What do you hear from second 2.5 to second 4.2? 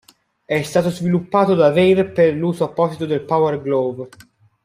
apposito del Power Glove.